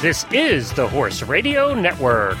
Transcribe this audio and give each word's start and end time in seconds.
This 0.00 0.24
is 0.30 0.72
the 0.74 0.86
Horse 0.86 1.24
Radio 1.24 1.74
Network. 1.74 2.38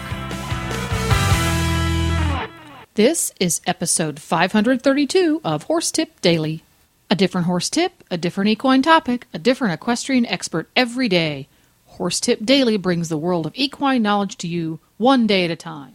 This 2.94 3.32
is 3.40 3.60
episode 3.66 4.20
532 4.20 5.40
of 5.42 5.64
Horse 5.64 5.90
Tip 5.90 6.20
Daily. 6.20 6.62
A 7.10 7.16
different 7.16 7.48
horse 7.48 7.68
tip, 7.68 8.04
a 8.12 8.16
different 8.16 8.48
equine 8.50 8.80
topic, 8.80 9.26
a 9.34 9.40
different 9.40 9.74
equestrian 9.74 10.24
expert 10.26 10.70
every 10.76 11.08
day. 11.08 11.48
Horse 11.86 12.20
Tip 12.20 12.44
Daily 12.44 12.76
brings 12.76 13.08
the 13.08 13.18
world 13.18 13.44
of 13.44 13.54
equine 13.56 14.02
knowledge 14.02 14.36
to 14.36 14.46
you 14.46 14.78
one 14.96 15.26
day 15.26 15.44
at 15.44 15.50
a 15.50 15.56
time. 15.56 15.94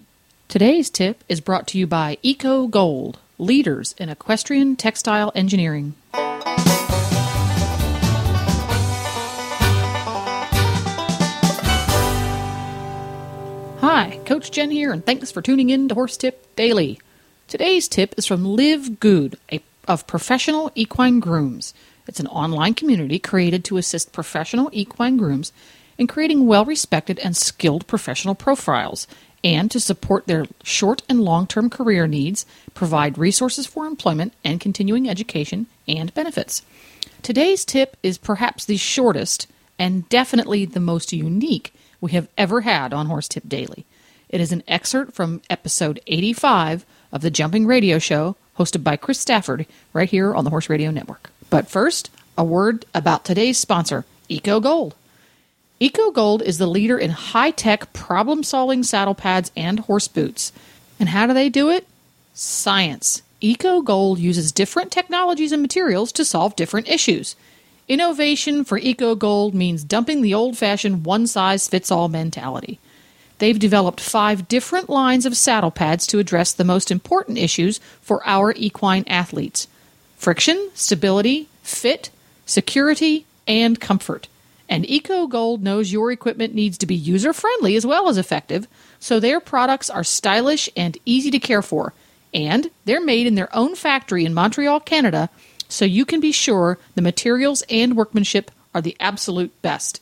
Today's 0.50 0.90
tip 0.90 1.24
is 1.30 1.40
brought 1.40 1.66
to 1.68 1.78
you 1.78 1.88
by 1.88 2.18
Eco 2.22 2.68
Gold, 2.68 3.20
leaders 3.38 3.96
in 3.98 4.10
equestrian 4.10 4.76
textile 4.76 5.32
engineering. 5.34 5.96
Hi, 13.96 14.20
Coach 14.26 14.50
Jen 14.50 14.72
here, 14.72 14.92
and 14.92 15.06
thanks 15.06 15.32
for 15.32 15.44
tuning 15.44 15.70
in 15.70 15.88
to 15.88 15.94
Horse 15.94 16.18
Tip 16.18 16.56
Daily. 16.56 17.00
Today's 17.48 17.88
tip 17.88 18.16
is 18.18 18.26
from 18.26 18.44
Liv 18.44 19.00
Gude, 19.00 19.38
a, 19.52 19.62
of 19.88 20.08
Professional 20.08 20.72
Equine 20.74 21.20
Grooms. 21.20 21.76
It's 22.08 22.20
an 22.20 22.26
online 22.26 22.74
community 22.74 23.20
created 23.20 23.64
to 23.66 23.78
assist 23.78 24.12
professional 24.12 24.72
equine 24.74 25.18
grooms 25.18 25.54
in 26.00 26.08
creating 26.08 26.48
well 26.48 26.66
respected 26.66 27.20
and 27.20 27.38
skilled 27.38 27.86
professional 27.86 28.34
profiles 28.34 29.06
and 29.44 29.70
to 29.70 29.80
support 29.80 30.26
their 30.26 30.48
short 30.64 31.04
and 31.08 31.22
long 31.22 31.46
term 31.46 31.70
career 31.70 32.08
needs, 32.08 32.48
provide 32.74 33.20
resources 33.20 33.68
for 33.68 33.86
employment 33.86 34.34
and 34.44 34.60
continuing 34.60 35.08
education, 35.08 35.68
and 35.88 36.12
benefits. 36.16 36.64
Today's 37.22 37.64
tip 37.64 37.96
is 38.02 38.18
perhaps 38.18 38.66
the 38.66 38.78
shortest 38.78 39.46
and 39.78 40.10
definitely 40.10 40.66
the 40.66 40.80
most 40.80 41.14
unique 41.14 41.72
we 42.04 42.12
have 42.12 42.28
ever 42.38 42.62
had 42.62 42.94
on 42.94 43.06
Horse 43.06 43.30
Tip 43.30 43.48
Daily. 43.48 43.86
It 44.28 44.42
is 44.42 44.52
an 44.52 44.62
excerpt 44.68 45.14
from 45.14 45.42
episode 45.50 46.02
85 46.06 46.86
of 47.14 47.22
the 47.22 47.32
Jumping 47.32 47.66
Radio 47.66 47.98
Show, 47.98 48.36
hosted 48.60 48.84
by 48.84 48.98
Chris 48.98 49.22
Stafford, 49.22 49.66
right 49.94 50.10
here 50.10 50.36
on 50.36 50.44
the 50.44 50.50
Horse 50.50 50.70
Radio 50.70 50.92
Network. 50.92 51.32
But 51.50 51.70
first, 51.70 52.12
a 52.38 52.44
word 52.44 52.86
about 52.94 53.24
today's 53.24 53.58
sponsor, 53.58 54.04
Eco 54.28 54.60
Gold. 54.60 54.96
Eco 55.80 56.12
Gold 56.12 56.42
is 56.42 56.58
the 56.58 56.68
leader 56.68 56.98
in 56.98 57.12
high 57.12 57.52
tech 57.52 57.94
problem 57.94 58.44
solving 58.44 58.84
saddle 58.84 59.16
pads 59.16 59.50
and 59.56 59.80
horse 59.80 60.10
boots. 60.10 60.52
And 61.00 61.08
how 61.08 61.26
do 61.26 61.34
they 61.34 61.48
do 61.48 61.70
it? 61.70 61.88
Science. 62.34 63.22
Eco 63.40 63.82
Gold 63.82 64.20
uses 64.20 64.52
different 64.52 64.92
technologies 64.92 65.54
and 65.54 65.62
materials 65.62 66.12
to 66.12 66.26
solve 66.26 66.58
different 66.58 66.90
issues. 66.90 67.38
Innovation 67.88 68.64
for 68.64 68.78
Eco 68.78 69.14
Gold 69.14 69.54
means 69.54 69.84
dumping 69.84 70.22
the 70.22 70.34
old 70.34 70.58
fashioned 70.58 71.06
one 71.06 71.28
size 71.28 71.68
fits 71.68 71.92
all 71.92 72.08
mentality. 72.08 72.80
They've 73.40 73.60
developed 73.60 74.00
five 74.00 74.48
different 74.48 74.90
lines 74.90 75.26
of 75.26 75.36
saddle 75.36 75.72
pads 75.72 76.08
to 76.08 76.20
address 76.20 76.54
the 76.54 76.64
most 76.64 76.90
important 76.90 77.38
issues 77.38 77.80
for 78.02 78.26
our 78.26 78.54
equine 78.56 79.04
athletes 79.08 79.68
friction, 80.16 80.70
stability, 80.74 81.50
fit, 81.62 82.10
security, 82.46 83.26
and 83.46 83.82
comfort. 83.82 84.30
And 84.70 84.90
Eco 84.90 85.28
Gold 85.28 85.62
knows 85.62 85.92
your 85.92 86.14
equipment 86.14 86.56
needs 86.56 86.78
to 86.78 86.86
be 86.86 86.96
user 86.96 87.34
friendly 87.34 87.76
as 87.76 87.86
well 87.86 88.08
as 88.08 88.18
effective, 88.18 88.66
so 89.02 89.20
their 89.20 89.42
products 89.42 89.90
are 89.90 90.06
stylish 90.06 90.70
and 90.78 90.98
easy 91.06 91.30
to 91.32 91.40
care 91.40 91.62
for. 91.62 91.92
And 92.34 92.72
they're 92.86 93.04
made 93.04 93.28
in 93.28 93.36
their 93.36 93.54
own 93.54 93.76
factory 93.76 94.24
in 94.24 94.34
Montreal, 94.34 94.80
Canada, 94.80 95.30
so 95.74 95.86
you 95.86 96.06
can 96.06 96.20
be 96.20 96.32
sure 96.32 96.78
the 96.94 97.02
materials 97.02 97.64
and 97.68 97.98
workmanship 97.98 98.52
are 98.76 98.82
the 98.82 98.96
absolute 99.00 99.60
best. 99.64 100.00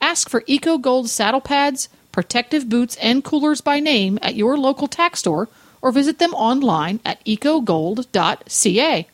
Ask 0.00 0.28
for 0.30 0.42
Eco 0.46 0.78
Gold 0.78 1.10
saddle 1.10 1.40
pads, 1.40 1.88
protective 2.12 2.68
boots, 2.68 2.96
and 2.96 3.22
coolers 3.22 3.60
by 3.60 3.78
name 3.78 4.18
at 4.22 4.36
your 4.36 4.56
local 4.56 4.88
tack 4.88 5.16
store 5.16 5.48
or 5.82 5.92
visit 5.92 6.18
them 6.18 6.32
online 6.34 6.98
at 7.04 7.22
ecogold.ca. 7.24 9.06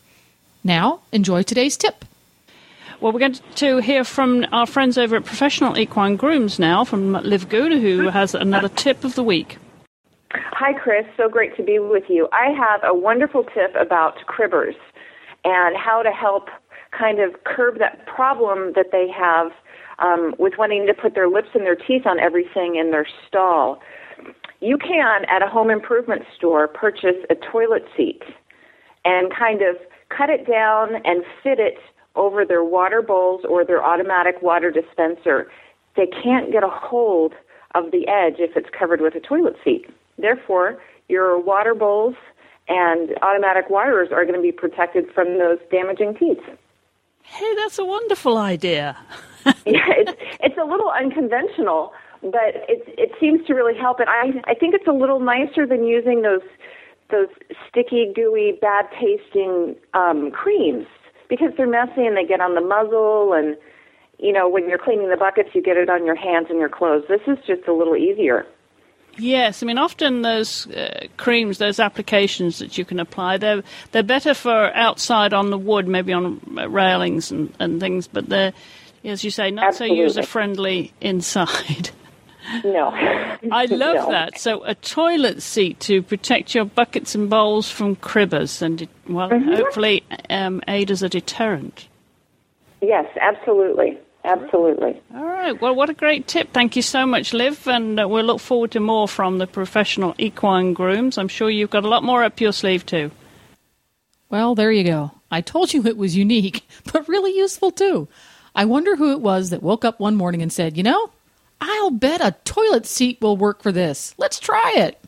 Now, 0.62 1.00
enjoy 1.10 1.42
today's 1.42 1.76
tip. 1.76 2.04
Well, 3.00 3.12
we're 3.12 3.20
going 3.20 3.38
to 3.56 3.78
hear 3.78 4.04
from 4.04 4.46
our 4.52 4.66
friends 4.66 4.98
over 4.98 5.16
at 5.16 5.24
Professional 5.24 5.78
Equine 5.78 6.16
Grooms 6.16 6.58
now, 6.58 6.84
from 6.84 7.12
Liv 7.12 7.48
Gude, 7.48 7.80
who 7.80 8.08
has 8.08 8.34
another 8.34 8.68
tip 8.68 9.04
of 9.04 9.14
the 9.14 9.22
week. 9.22 9.56
Hi, 10.32 10.72
Chris. 10.74 11.06
So 11.16 11.28
great 11.28 11.56
to 11.56 11.62
be 11.62 11.78
with 11.78 12.04
you. 12.08 12.28
I 12.32 12.50
have 12.50 12.80
a 12.84 12.94
wonderful 12.94 13.44
tip 13.44 13.74
about 13.76 14.18
cribbers 14.26 14.74
and 15.44 15.76
how 15.76 16.02
to 16.02 16.10
help 16.10 16.48
kind 16.96 17.20
of 17.20 17.44
curb 17.44 17.78
that 17.78 18.06
problem 18.06 18.72
that 18.74 18.86
they 18.92 19.08
have 19.08 19.52
um, 19.98 20.34
with 20.38 20.54
wanting 20.58 20.86
to 20.86 20.94
put 20.94 21.14
their 21.14 21.28
lips 21.28 21.48
and 21.54 21.64
their 21.64 21.76
teeth 21.76 22.06
on 22.06 22.18
everything 22.18 22.76
in 22.76 22.90
their 22.90 23.06
stall. 23.26 23.80
You 24.60 24.78
can, 24.78 25.24
at 25.26 25.42
a 25.42 25.46
home 25.46 25.70
improvement 25.70 26.22
store, 26.36 26.66
purchase 26.66 27.16
a 27.30 27.34
toilet 27.34 27.84
seat 27.96 28.22
and 29.04 29.32
kind 29.34 29.62
of 29.62 29.76
cut 30.08 30.30
it 30.30 30.46
down 30.46 30.96
and 31.04 31.24
fit 31.42 31.58
it 31.58 31.78
over 32.16 32.44
their 32.44 32.64
water 32.64 33.00
bowls 33.00 33.42
or 33.48 33.64
their 33.64 33.84
automatic 33.84 34.42
water 34.42 34.70
dispenser. 34.70 35.48
They 35.96 36.06
can't 36.06 36.50
get 36.50 36.64
a 36.64 36.68
hold 36.68 37.34
of 37.74 37.90
the 37.92 38.08
edge 38.08 38.36
if 38.38 38.56
it's 38.56 38.68
covered 38.76 39.00
with 39.00 39.14
a 39.14 39.20
toilet 39.20 39.56
seat. 39.64 39.86
Therefore, 40.18 40.80
your 41.08 41.40
water 41.40 41.74
bowls 41.74 42.16
and 42.68 43.10
automatic 43.22 43.70
waters 43.70 44.08
are 44.12 44.24
going 44.24 44.36
to 44.36 44.42
be 44.42 44.52
protected 44.52 45.10
from 45.14 45.38
those 45.38 45.58
damaging 45.70 46.14
teeth. 46.14 46.42
Hey, 47.22 47.54
that's 47.56 47.78
a 47.78 47.84
wonderful 47.84 48.38
idea. 48.38 48.96
yeah, 49.66 49.86
it's 49.96 50.12
it's 50.40 50.58
a 50.58 50.64
little 50.64 50.90
unconventional, 50.90 51.92
but 52.22 52.66
it 52.68 52.82
it 52.98 53.12
seems 53.20 53.46
to 53.46 53.54
really 53.54 53.78
help. 53.78 54.00
And 54.00 54.08
I 54.08 54.50
I 54.50 54.54
think 54.54 54.74
it's 54.74 54.86
a 54.86 54.92
little 54.92 55.20
nicer 55.20 55.66
than 55.66 55.84
using 55.84 56.22
those 56.22 56.42
those 57.10 57.28
sticky, 57.68 58.12
gooey, 58.14 58.58
bad 58.60 58.86
tasting 58.92 59.76
um, 59.94 60.30
creams 60.30 60.86
because 61.28 61.52
they're 61.56 61.68
messy 61.68 62.04
and 62.04 62.16
they 62.16 62.24
get 62.24 62.40
on 62.40 62.54
the 62.54 62.60
muzzle 62.60 63.32
and 63.32 63.56
you 64.18 64.32
know 64.32 64.48
when 64.48 64.68
you're 64.68 64.78
cleaning 64.78 65.08
the 65.08 65.16
buckets 65.16 65.50
you 65.54 65.62
get 65.62 65.76
it 65.76 65.88
on 65.88 66.04
your 66.04 66.16
hands 66.16 66.48
and 66.50 66.58
your 66.58 66.68
clothes. 66.68 67.04
This 67.08 67.22
is 67.26 67.38
just 67.46 67.66
a 67.68 67.72
little 67.72 67.96
easier. 67.96 68.44
Yes, 69.16 69.62
I 69.62 69.66
mean 69.66 69.78
often 69.78 70.22
those 70.22 70.66
uh, 70.68 71.06
creams, 71.16 71.58
those 71.58 71.80
applications 71.80 72.58
that 72.60 72.78
you 72.78 72.84
can 72.84 73.00
apply, 73.00 73.36
they're 73.38 73.62
they're 73.90 74.02
better 74.04 74.34
for 74.34 74.72
outside 74.74 75.32
on 75.32 75.50
the 75.50 75.58
wood, 75.58 75.88
maybe 75.88 76.12
on 76.12 76.40
railings 76.70 77.30
and, 77.32 77.52
and 77.58 77.80
things, 77.80 78.06
but 78.06 78.28
they're, 78.28 78.52
as 79.04 79.24
you 79.24 79.30
say, 79.30 79.50
not 79.50 79.66
Absolutely. 79.68 79.96
so 79.98 80.02
user 80.02 80.22
friendly 80.22 80.92
inside. 81.00 81.90
No. 82.64 82.88
I 83.52 83.66
love 83.66 83.96
No. 83.96 84.10
that. 84.10 84.38
So 84.38 84.64
a 84.64 84.74
toilet 84.74 85.42
seat 85.42 85.80
to 85.80 86.00
protect 86.02 86.54
your 86.54 86.64
buckets 86.64 87.14
and 87.14 87.28
bowls 87.28 87.70
from 87.70 87.96
cribbers, 87.96 88.62
and 88.62 88.80
it, 88.80 88.88
well, 89.06 89.28
Mm-hmm. 89.28 89.52
hopefully 89.52 90.02
um, 90.30 90.62
aid 90.66 90.90
as 90.90 91.02
a 91.02 91.10
deterrent. 91.10 91.88
Yes, 92.80 93.04
absolutely. 93.20 93.98
Absolutely. 94.28 95.00
All 95.14 95.24
right. 95.24 95.58
Well, 95.58 95.74
what 95.74 95.88
a 95.88 95.94
great 95.94 96.26
tip. 96.26 96.52
Thank 96.52 96.76
you 96.76 96.82
so 96.82 97.06
much, 97.06 97.32
Liv. 97.32 97.66
And 97.66 97.98
uh, 97.98 98.06
we'll 98.06 98.26
look 98.26 98.40
forward 98.40 98.72
to 98.72 98.80
more 98.80 99.08
from 99.08 99.38
the 99.38 99.46
professional 99.46 100.14
equine 100.18 100.74
grooms. 100.74 101.16
I'm 101.16 101.28
sure 101.28 101.48
you've 101.48 101.70
got 101.70 101.84
a 101.84 101.88
lot 101.88 102.04
more 102.04 102.22
up 102.22 102.38
your 102.38 102.52
sleeve, 102.52 102.84
too. 102.84 103.10
Well, 104.28 104.54
there 104.54 104.70
you 104.70 104.84
go. 104.84 105.12
I 105.30 105.40
told 105.40 105.72
you 105.72 105.86
it 105.86 105.96
was 105.96 106.14
unique, 106.14 106.68
but 106.92 107.08
really 107.08 107.34
useful 107.34 107.70
too. 107.70 108.06
I 108.54 108.66
wonder 108.66 108.96
who 108.96 109.12
it 109.12 109.20
was 109.22 109.48
that 109.48 109.62
woke 109.62 109.84
up 109.84 109.98
one 109.98 110.14
morning 110.14 110.42
and 110.42 110.52
said, 110.52 110.76
You 110.76 110.82
know, 110.82 111.10
I'll 111.60 111.90
bet 111.90 112.20
a 112.20 112.36
toilet 112.44 112.84
seat 112.84 113.18
will 113.22 113.36
work 113.36 113.62
for 113.62 113.72
this. 113.72 114.14
Let's 114.18 114.38
try 114.38 114.74
it. 114.76 115.00